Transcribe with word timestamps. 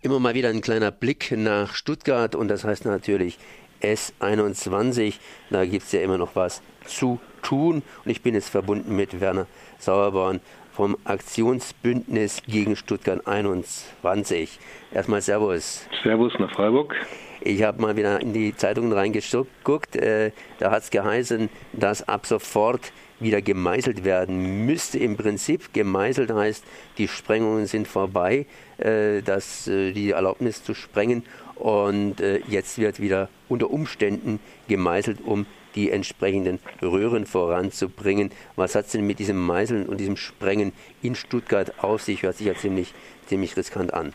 Immer 0.00 0.20
mal 0.20 0.34
wieder 0.34 0.50
ein 0.50 0.60
kleiner 0.60 0.92
Blick 0.92 1.32
nach 1.32 1.74
Stuttgart 1.74 2.36
und 2.36 2.46
das 2.46 2.62
heißt 2.62 2.84
natürlich 2.84 3.36
S21. 3.82 5.14
Da 5.50 5.64
gibt 5.64 5.86
es 5.86 5.90
ja 5.90 6.02
immer 6.02 6.18
noch 6.18 6.36
was 6.36 6.62
zu 6.84 7.18
tun 7.42 7.82
und 8.04 8.10
ich 8.10 8.22
bin 8.22 8.34
jetzt 8.34 8.48
verbunden 8.48 8.94
mit 8.94 9.20
Werner 9.20 9.48
Sauerborn 9.80 10.38
vom 10.70 10.96
Aktionsbündnis 11.02 12.44
gegen 12.46 12.76
Stuttgart 12.76 13.26
21. 13.26 14.60
Erstmal 14.94 15.20
Servus. 15.20 15.88
Servus 16.04 16.32
nach 16.38 16.52
Freiburg. 16.52 16.94
Ich 17.40 17.62
habe 17.62 17.80
mal 17.80 17.96
wieder 17.96 18.20
in 18.20 18.32
die 18.32 18.56
Zeitungen 18.56 18.92
reingeguckt. 18.92 19.96
Äh, 19.96 20.32
da 20.58 20.70
hat 20.70 20.82
es 20.82 20.90
geheißen, 20.90 21.48
dass 21.72 22.06
ab 22.06 22.26
sofort 22.26 22.92
wieder 23.20 23.42
gemeißelt 23.42 24.04
werden 24.04 24.66
müsste. 24.66 24.98
Im 24.98 25.16
Prinzip 25.16 25.72
gemeißelt 25.72 26.32
heißt, 26.32 26.64
die 26.98 27.08
Sprengungen 27.08 27.66
sind 27.66 27.88
vorbei, 27.88 28.46
äh, 28.78 29.22
dass 29.22 29.66
äh, 29.68 29.92
die 29.92 30.10
Erlaubnis 30.10 30.62
zu 30.62 30.74
sprengen 30.74 31.24
und 31.54 32.20
äh, 32.20 32.40
jetzt 32.48 32.78
wird 32.78 33.00
wieder 33.00 33.28
unter 33.48 33.70
Umständen 33.70 34.38
gemeißelt, 34.68 35.20
um 35.24 35.46
die 35.74 35.90
entsprechenden 35.90 36.60
Röhren 36.80 37.26
voranzubringen. 37.26 38.30
Was 38.56 38.74
hat 38.74 38.86
es 38.86 38.92
denn 38.92 39.06
mit 39.06 39.18
diesem 39.18 39.38
Meißeln 39.38 39.86
und 39.86 39.98
diesem 39.98 40.16
Sprengen 40.16 40.72
in 41.02 41.14
Stuttgart 41.14 41.82
auf 41.82 42.02
sich? 42.02 42.22
Hört 42.22 42.36
sich 42.36 42.46
ja 42.46 42.54
ziemlich, 42.54 42.94
ziemlich 43.26 43.56
riskant 43.56 43.92
an. 43.92 44.12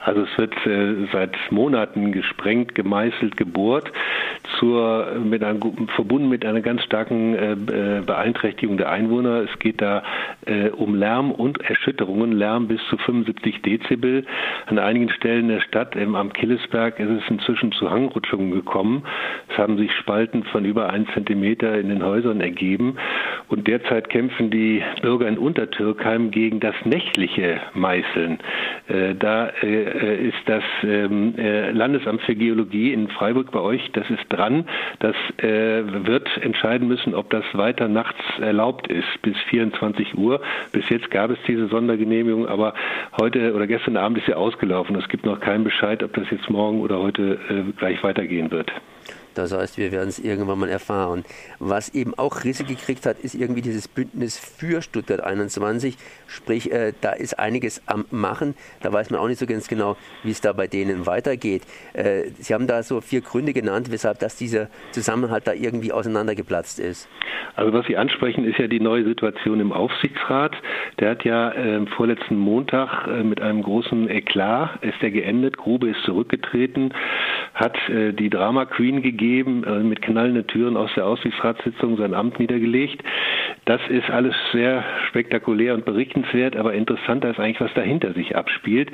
Also 0.00 0.22
es 0.22 0.38
wird 0.38 0.54
äh, 0.66 1.06
seit 1.12 1.36
Monaten 1.50 2.12
gesprengt, 2.12 2.74
gemeißelt, 2.74 3.36
gebohrt 3.36 3.90
zur, 4.58 5.16
mit 5.24 5.42
einem, 5.42 5.60
verbunden 5.94 6.28
mit 6.28 6.44
einer 6.44 6.60
ganz 6.60 6.82
starken 6.82 7.34
äh, 7.34 7.52
äh, 7.52 8.00
Beeinträchtigung 8.00 8.76
der 8.76 8.90
Einwohner. 8.90 9.42
Es 9.42 9.58
geht 9.58 9.80
da 9.80 10.02
äh, 10.46 10.68
um 10.70 10.94
Lärm 10.94 11.30
und 11.30 11.60
Erschütterungen, 11.60 12.32
Lärm 12.32 12.68
bis 12.68 12.80
zu 12.88 12.96
75 12.96 13.62
Dezibel. 13.62 14.24
An 14.66 14.78
einigen 14.78 15.10
Stellen 15.10 15.48
der 15.48 15.60
Stadt, 15.60 15.96
ähm, 15.96 16.14
am 16.14 16.32
Killesberg, 16.32 16.98
ist 17.00 17.10
es 17.10 17.30
inzwischen 17.30 17.72
zu 17.72 17.90
Hangrutschungen 17.90 18.52
gekommen. 18.52 19.04
Es 19.48 19.58
haben 19.58 19.76
sich 19.76 19.92
Spalten 19.92 20.44
von 20.44 20.64
über 20.64 20.90
ein 20.90 21.06
Zentimeter 21.14 21.78
in 21.78 21.88
den 21.88 22.04
Häusern 22.04 22.40
ergeben. 22.40 22.96
Und 23.48 23.66
derzeit 23.66 24.08
kämpfen 24.08 24.50
die 24.50 24.82
Bürger 25.02 25.28
in 25.28 25.38
Untertürkheim 25.38 26.30
gegen 26.30 26.60
das 26.60 26.74
nächtliche 26.84 27.60
Meißeln. 27.74 28.38
Äh, 28.88 29.14
da 29.14 29.48
äh, 29.62 29.75
ist 29.82 30.42
das 30.46 30.62
ähm, 30.82 31.34
äh, 31.38 31.70
Landesamt 31.70 32.22
für 32.22 32.34
Geologie 32.34 32.92
in 32.92 33.08
Freiburg 33.08 33.50
bei 33.50 33.60
euch, 33.60 33.90
das 33.92 34.08
ist 34.10 34.24
dran. 34.28 34.66
Das 35.00 35.14
wird 35.38 36.28
entscheiden 36.40 36.88
müssen, 36.88 37.14
ob 37.14 37.30
das 37.30 37.44
weiter 37.52 37.88
nachts 37.88 38.20
erlaubt 38.40 38.88
ist 38.88 39.06
bis 39.22 39.36
24 39.50 40.16
Uhr. 40.16 40.40
Bis 40.72 40.88
jetzt 40.88 41.10
gab 41.10 41.30
es 41.30 41.38
diese 41.46 41.68
Sondergenehmigung, 41.68 42.46
aber 42.46 42.74
heute 43.20 43.54
oder 43.54 43.66
gestern 43.66 43.96
Abend 43.96 44.18
ist 44.18 44.26
sie 44.26 44.34
ausgelaufen. 44.34 44.96
Es 44.96 45.08
gibt 45.08 45.24
noch 45.24 45.40
keinen 45.40 45.64
Bescheid, 45.64 46.02
ob 46.02 46.12
das 46.14 46.30
jetzt 46.30 46.50
morgen 46.50 46.80
oder 46.80 46.98
heute 46.98 47.38
gleich 47.76 48.02
weitergehen 48.02 48.50
wird. 48.50 48.72
Das 49.38 49.52
heißt, 49.52 49.78
wir 49.78 49.92
werden 49.92 50.08
es 50.08 50.18
irgendwann 50.18 50.58
mal 50.58 50.68
erfahren. 50.68 51.24
Was 51.58 51.94
eben 51.94 52.14
auch 52.14 52.44
Risse 52.44 52.64
gekriegt 52.64 53.06
hat, 53.06 53.18
ist 53.18 53.34
irgendwie 53.34 53.62
dieses 53.62 53.88
Bündnis 53.88 54.38
für 54.38 54.82
Stuttgart 54.82 55.20
21. 55.20 55.96
Sprich, 56.26 56.72
äh, 56.72 56.92
da 57.00 57.12
ist 57.12 57.38
einiges 57.38 57.82
am 57.86 58.06
Machen. 58.10 58.54
Da 58.82 58.92
weiß 58.92 59.10
man 59.10 59.20
auch 59.20 59.28
nicht 59.28 59.38
so 59.38 59.46
ganz 59.46 59.68
genau, 59.68 59.96
wie 60.22 60.30
es 60.30 60.40
da 60.40 60.52
bei 60.52 60.66
denen 60.66 61.06
weitergeht. 61.06 61.62
Äh, 61.92 62.30
Sie 62.38 62.54
haben 62.54 62.66
da 62.66 62.82
so 62.82 63.00
vier 63.00 63.20
Gründe 63.20 63.52
genannt, 63.52 63.90
weshalb 63.90 64.18
dass 64.20 64.36
dieser 64.36 64.68
Zusammenhalt 64.92 65.46
da 65.46 65.52
irgendwie 65.52 65.92
auseinandergeplatzt 65.92 66.78
ist. 66.78 67.08
Also 67.54 67.72
was 67.72 67.86
Sie 67.86 67.96
ansprechen, 67.96 68.44
ist 68.44 68.58
ja 68.58 68.66
die 68.66 68.80
neue 68.80 69.04
Situation 69.04 69.60
im 69.60 69.72
Aufsichtsrat. 69.72 70.54
Der 71.00 71.10
hat 71.10 71.24
ja 71.24 71.52
äh, 71.52 71.86
vorletzten 71.96 72.36
Montag 72.36 73.06
äh, 73.06 73.22
mit 73.22 73.40
einem 73.40 73.62
großen 73.62 74.08
Eklat 74.08 74.82
ist 74.82 75.02
er 75.02 75.10
geendet. 75.10 75.56
Grube 75.56 75.88
ist 75.88 76.02
zurückgetreten, 76.04 76.92
hat 77.56 77.76
äh, 77.88 78.12
die 78.12 78.28
Drama 78.28 78.66
Queen 78.66 79.00
gegeben 79.00 79.64
äh, 79.64 79.78
mit 79.80 80.02
knallenden 80.02 80.46
Türen 80.46 80.76
aus 80.76 80.90
der 80.94 81.06
Aussichtsratssitzung 81.06 81.96
sein 81.96 82.12
Amt 82.12 82.38
niedergelegt. 82.38 83.02
Das 83.64 83.80
ist 83.88 84.10
alles 84.10 84.34
sehr 84.52 84.84
spektakulär 85.08 85.74
und 85.74 85.86
berichtenswert, 85.86 86.54
aber 86.54 86.74
interessanter 86.74 87.30
ist 87.30 87.40
eigentlich, 87.40 87.60
was 87.60 87.72
dahinter 87.72 88.12
sich 88.12 88.36
abspielt, 88.36 88.92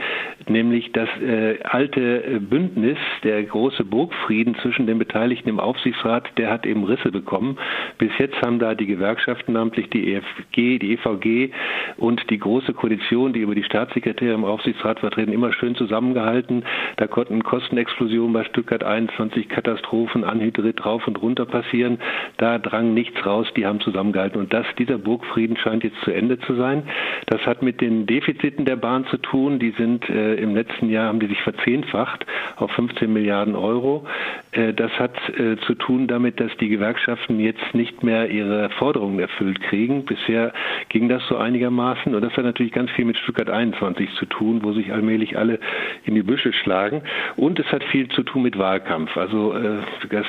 nämlich 0.49 0.93
das 0.93 1.09
äh, 1.21 1.59
alte 1.65 2.41
Bündnis, 2.41 2.99
der 3.25 3.43
große 3.43 3.85
Burgfrieden 3.85 4.55
zwischen 4.63 4.87
den 4.87 4.99
Beteiligten 4.99 5.49
im 5.49 5.59
Aufsichtsrat, 5.59 6.31
der 6.39 6.49
hat 6.49 6.65
eben 6.65 6.85
Risse 6.85 7.11
bekommen. 7.11 7.59
Bis 7.99 8.13
jetzt 8.19 8.41
haben 8.43 8.61
da 8.61 8.77
die 8.77 8.87
Gewerkschaften, 8.87 9.55
namentlich 9.55 9.91
die 9.91 10.15
EFG, 10.15 10.79
die 10.79 10.93
EVG 10.93 11.53
und 11.97 12.31
die 12.31 12.39
große 12.39 12.73
Koalition, 12.75 13.33
die 13.33 13.41
über 13.41 13.57
die 13.57 13.65
Staatssekretäre 13.65 14.35
im 14.35 14.45
Aufsichtsrat 14.45 15.01
vertreten, 15.01 15.33
immer 15.33 15.53
schön 15.53 15.75
zusammengehalten. 15.75 16.65
Da 17.03 17.09
konnten 17.09 17.43
Kostenexplosionen 17.43 18.33
bei 18.33 18.45
Stuttgart 18.45 18.85
21, 18.85 19.49
Katastrophen, 19.49 20.23
Anhydrit 20.23 20.87
rauf 20.87 21.05
und 21.09 21.21
runter 21.21 21.47
passieren. 21.47 21.99
Da 22.37 22.61
drang 22.61 22.95
nichts 22.95 23.27
raus, 23.27 23.49
die 23.57 23.67
haben 23.67 23.81
zusammengehalten. 23.81 24.41
Und 24.41 24.53
das 24.53 24.67
dieser 24.79 24.99
Burgfrieden 24.99 25.57
scheint 25.57 25.83
jetzt 25.83 26.01
zu 26.05 26.13
Ende 26.13 26.39
zu 26.39 26.55
sein. 26.55 26.85
Das 27.27 27.45
hat 27.45 27.61
mit 27.61 27.81
den 27.81 28.07
Defiziten 28.07 28.67
der 28.67 28.77
Bahn 28.77 29.05
zu 29.07 29.17
tun. 29.17 29.59
Die 29.59 29.73
sind 29.73 30.09
äh, 30.09 30.37
im 30.37 30.55
letzten 30.55 30.91
Jahr 30.91 31.09
haben 31.09 31.19
die 31.19 31.27
sich 31.27 31.43
verzehnfacht 31.43 32.25
auf 32.55 32.71
15 32.71 33.13
Milliarden 33.13 33.57
Euro. 33.57 34.07
Äh, 34.53 34.73
das 34.73 34.93
hat 34.93 35.17
äh, 35.31 35.57
zu 35.67 35.75
tun 35.75 36.07
damit, 36.07 36.39
dass 36.39 36.57
die 36.59 36.69
Gewerkschaften 36.69 37.41
jetzt 37.41 37.75
nicht 37.75 38.05
mehr 38.05 38.31
ihre 38.31 38.71
Forderungen 38.79 39.19
erfüllt 39.19 39.61
kriegen. 39.63 40.05
Bisher 40.05 40.53
ging 40.89 41.09
das 41.09 41.27
so 41.27 41.37
einigermaßen 41.37 42.15
und 42.15 42.23
das 42.23 42.37
hat 42.37 42.45
natürlich 42.45 42.73
ganz 42.73 42.93
viel 42.93 43.07
mit 43.07 43.19
Stuttgart 43.19 43.51
21 43.51 44.09
zu 44.15 44.27
tun, 44.27 44.61
wo 44.63 44.73
sich 44.73 44.93
allmählich 44.93 45.37
alle 45.37 45.59
in 46.05 46.15
die 46.15 46.23
Büsche 46.23 46.53
schlagen. 46.53 47.03
Und 47.37 47.59
es 47.59 47.67
hat 47.67 47.85
viel 47.85 48.09
zu 48.09 48.23
tun 48.23 48.43
mit 48.43 48.59
Wahlkampf. 48.59 49.17
Also 49.17 49.55
äh, 49.55 49.79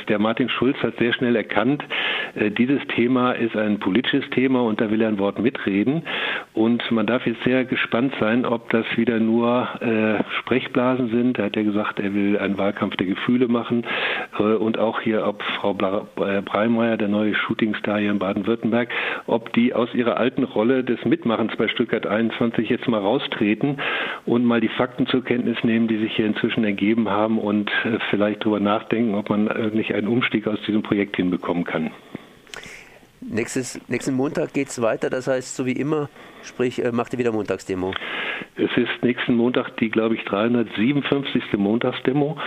der 0.08 0.20
Martin 0.20 0.50
Schulz 0.50 0.78
hat 0.84 0.98
sehr 0.98 1.14
schnell 1.14 1.36
erkannt, 1.36 1.84
äh, 2.36 2.52
dieses 2.52 2.82
Thema 2.88 3.34
ist 3.34 3.56
ein 3.56 3.80
politisches 3.80 4.30
Thema 4.32 4.62
und 4.62 4.82
da 4.82 4.90
will 4.92 5.02
er 5.02 5.08
ein 5.08 5.20
Wort 5.20 5.40
mitreden. 5.40 6.04
Und 6.54 6.90
man 6.92 7.06
darf 7.06 7.26
jetzt 7.26 7.44
sehr 7.44 7.66
gespannt 7.66 8.14
sein, 8.20 8.46
ob 8.46 8.70
das 8.70 8.86
wieder 8.96 9.20
nur 9.20 9.68
äh, 9.82 10.24
Sprechblasen 10.40 11.10
sind. 11.10 11.40
Er 11.40 11.46
hat 11.46 11.56
ja 11.56 11.64
gesagt, 11.64 12.00
er 12.00 12.14
will 12.14 12.38
einen 12.38 12.58
Wahlkampf 12.58 12.96
der 12.98 13.08
Gefühle 13.08 13.48
machen. 13.48 13.86
Äh, 14.40 14.44
und 14.56 14.78
auch 14.78 15.02
hier, 15.02 15.26
ob 15.26 15.42
Frau 15.60 15.72
äh, 15.72 16.42
Breimeyer, 16.42 16.98
der 16.98 17.08
neue 17.08 17.36
Shootingstar 17.36 18.00
hier 18.00 18.12
in 18.12 18.20
Baden-Württemberg, 18.20 18.90
ob 19.28 19.54
die 19.54 19.74
aus 19.74 19.94
ihrer 19.94 20.18
alten 20.18 20.44
Rolle 20.44 20.84
des 20.84 21.04
Mitmachens 21.06 21.56
bei 21.58 21.68
Stuttgart 21.68 22.06
21 22.06 22.70
jetzt 22.70 22.88
mal 22.88 23.00
raustreten 23.00 23.78
und 24.26 24.46
mal 24.46 24.62
die 24.62 24.70
Fakten 24.70 25.08
zur 25.08 25.24
Kenntnis 25.24 25.64
nehmen, 25.64 25.88
die 25.88 25.98
sich 25.98 26.16
hier 26.16 26.26
inzwischen 26.26 26.64
ergeben 26.64 27.10
haben 27.10 27.40
und 27.40 27.70
äh, 27.86 28.00
vielleicht 28.10 28.42
darüber 28.42 28.60
nachdenken, 28.60 29.16
ob 29.16 29.30
man 29.30 29.46
nicht 29.74 29.94
einen 29.94 30.08
Umstieg 30.08 30.48
aus 30.48 30.60
diesem 30.66 30.84
Projekt 30.84 31.16
hinbekommen 31.16 31.64
kann. 31.64 31.92
Nächstes, 33.34 33.80
nächsten 33.88 34.14
Montag 34.14 34.54
geht 34.54 34.68
es 34.68 34.80
weiter, 34.80 35.10
das 35.10 35.26
heißt, 35.26 35.56
so 35.56 35.66
wie 35.66 35.72
immer, 35.72 36.08
sprich, 36.44 36.84
äh, 36.84 36.92
macht 36.92 37.14
ihr 37.14 37.20
wieder 37.20 37.32
Montagsdemo. 37.32 37.92
Es 38.56 38.70
ist 38.78 39.02
nächsten 39.02 39.34
Montag 39.36 39.76
die, 39.78 39.90
glaube 39.90 40.14
ich, 40.14 40.24
357. 40.26 41.58
Montagsdemo. 41.58 42.38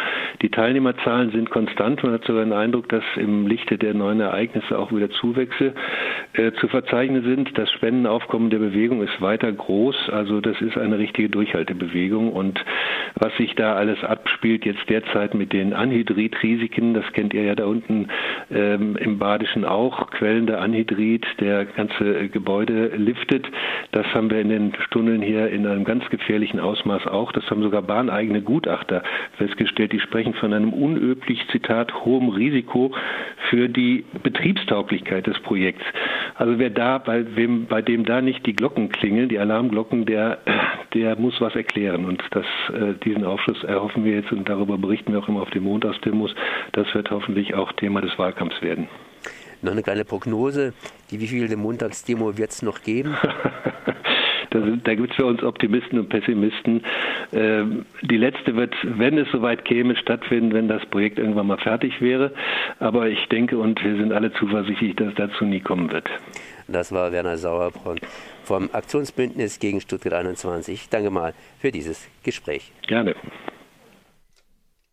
Die 0.41 0.51
Teilnehmerzahlen 0.51 1.33
sind 1.33 1.51
konstant. 1.51 2.03
Man 2.05 2.13
hat 2.13 2.25
sogar 2.25 2.45
den 2.45 2.53
Eindruck, 2.53 2.89
dass 2.89 3.03
im 3.17 3.49
Lichte 3.49 3.77
der 3.77 3.95
neuen 3.95 4.21
Ereignisse 4.21 4.79
auch 4.79 4.93
wieder 4.93 5.11
Zuwächse 5.11 5.75
äh, 6.35 6.53
zu 6.61 6.69
verzeichnen 6.69 7.25
sind. 7.25 7.59
Das 7.59 7.71
Spendenaufkommen 7.73 8.51
der 8.51 8.59
Bewegung 8.59 9.03
ist 9.03 9.21
weiter 9.21 9.51
groß. 9.51 10.11
Also 10.11 10.41
das 10.41 10.61
ist 10.61 10.77
eine 10.77 10.99
richtige 10.99 11.29
Durchhaltebewegung. 11.29 12.33
Und 12.33 12.65
was 13.17 13.37
sich 13.37 13.55
da 13.57 13.75
alles 13.75 14.03
abspielt 14.05 14.65
jetzt 14.65 14.89
derzeit 14.89 15.35
mit 15.35 15.53
den 15.53 15.73
Anhydritrisiken, 15.73 16.95
das 16.95 17.05
kennt 17.15 17.35
ihr 17.35 17.43
ja 17.43 17.57
da 17.57 17.67
unten 17.67 18.09
ähm, 18.53 18.97
im 18.97 19.19
Badischen 19.19 19.65
auch, 19.65 20.11
quellender 20.11 20.61
Anhydrit, 20.77 21.25
der 21.41 21.65
ganze 21.65 22.29
Gebäude 22.29 22.89
liftet. 22.97 23.47
Das 23.93 24.07
haben 24.15 24.31
wir 24.31 24.41
in 24.41 24.51
den 24.51 24.73
Stunden 24.87 25.23
hier 25.23 25.49
in 25.49 25.67
einem 25.67 25.85
ganz 25.85 26.09
gefährlichen 26.11 26.61
Ausmaß 26.61 27.07
auch. 27.07 27.33
Das 27.33 27.49
haben 27.51 27.63
sogar 27.63 27.81
bahneigene 27.81 28.43
Gutachter 28.43 29.03
festgestellt. 29.39 29.93
Die 29.93 30.01
sprechen 30.01 30.35
von 30.35 30.53
einem 30.53 30.75
unüblich, 30.75 31.41
Zitat, 31.51 32.05
hohem 32.05 32.29
Risiko 32.29 32.93
für 33.49 33.69
die 33.69 34.05
Betriebstauglichkeit 34.23 35.27
des 35.27 35.39
Projekts. 35.41 35.85
Also 36.35 36.59
wer 36.59 36.71
da, 36.71 36.99
bei, 36.99 37.25
wem, 37.37 37.67
bei 37.67 37.81
dem 37.81 38.05
da 38.05 38.21
nicht 38.21 38.45
die 38.45 38.55
Glocken 38.55 38.91
klingeln, 38.91 39.31
die 39.31 39.39
Alarmglocken, 39.39 40.05
der, 40.05 40.39
der 40.93 41.17
muss 41.17 41.41
was 41.41 41.57
erklären. 41.57 42.05
Und 42.05 42.23
das, 42.31 42.47
äh, 42.75 42.93
diesen 43.03 43.25
Aufschluss 43.25 43.65
erhoffen 43.65 44.05
wir 44.05 44.13
jetzt 44.13 44.31
und 44.31 44.47
darüber 44.47 44.77
berichten 44.77 45.13
wir 45.13 45.21
auch 45.21 45.29
immer 45.29 45.41
auf 45.41 45.51
dem 45.51 45.65
Montagsdemos. 45.65 46.35
Das 46.73 46.93
wird 46.95 47.11
hoffentlich 47.11 47.55
auch 47.55 47.73
Thema 47.73 48.03
des 48.03 48.19
Wahlkampfs 48.19 48.61
werden. 48.61 48.89
Noch 49.67 49.73
eine 49.73 49.83
kleine 49.83 50.05
Prognose. 50.05 50.75
Die 51.11 51.21
wievielte 51.21 51.57
Montagsdemo 51.57 52.39
wird 52.39 52.53
es 52.53 52.63
noch 52.63 52.83
geben? 52.83 53.17
Da, 54.51 54.61
da 54.61 54.95
gibt 54.95 55.11
es 55.11 55.17
für 55.17 55.27
uns 55.27 55.43
Optimisten 55.43 55.99
und 55.99 56.09
Pessimisten. 56.09 56.85
Ähm, 57.33 57.85
die 58.03 58.17
letzte 58.17 58.55
wird, 58.55 58.75
wenn 58.85 59.19
es 59.19 59.29
soweit 59.33 59.65
käme, 59.65 59.97
stattfinden, 59.97 60.55
wenn 60.55 60.69
das 60.69 60.87
Projekt 60.87 61.19
irgendwann 61.19 61.49
mal 61.49 61.59
fertig 61.59 62.01
wäre. 62.01 62.33
Aber 62.79 63.09
ich 63.09 63.27
denke 63.27 63.59
und 63.59 63.85
wir 63.85 63.97
sind 63.97 64.13
alle 64.13 64.33
zuversichtlich, 64.35 64.95
dass 64.95 65.09
es 65.09 65.15
dazu 65.17 65.45
nie 65.45 65.61
kommen 65.61 65.91
wird. 65.91 66.09
Das 66.69 66.93
war 66.93 67.11
Werner 67.11 67.37
Sauerbrunn 67.37 67.99
vom 68.45 68.71
Aktionsbündnis 68.73 69.59
gegen 69.59 69.81
Stuttgart 69.81 70.15
21. 70.15 70.89
Danke 70.91 71.11
mal 71.11 71.35
für 71.59 71.73
dieses 71.73 72.09
Gespräch. 72.23 72.71
Gerne. 72.87 73.17